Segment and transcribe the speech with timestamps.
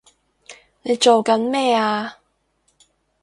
[0.81, 2.17] 你做緊咩啊！